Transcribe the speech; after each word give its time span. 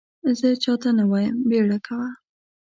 زه 0.39 0.47
چا 0.63 0.73
ته 0.81 0.89
نه 0.97 1.03
وایم 1.11 1.35
بیړه 1.49 1.77
کوه! 1.85 2.09